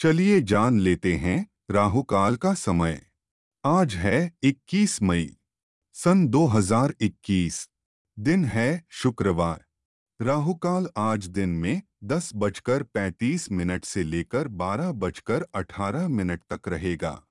चलिए 0.00 0.40
जान 0.40 0.80
लेते 0.80 1.14
हैं 1.14 1.50
राहुकाल 1.70 2.36
का 2.36 2.54
समय। 2.54 3.06
आज 3.64 3.94
है 3.94 4.32
21 4.42 5.02
मई, 5.02 5.36
सन 5.92 6.28
2021 6.28 7.68
दिन 8.18 8.44
है 8.44 8.84
शुक्रवार। 8.90 9.64
राहुकाल 10.20 10.88
आज 10.96 11.26
दिन 11.26 11.48
में 11.48 11.82
दस 12.04 12.30
बजकर 12.34 12.82
पैंतीस 12.82 13.52
मिनट 13.52 13.84
से 13.84 14.02
लेकर 14.02 14.48
बारह 14.48 14.92
बजकर 14.92 15.46
अठारह 15.54 16.08
मिनट 16.08 16.42
तक 16.52 16.68
रहेगा। 16.68 17.22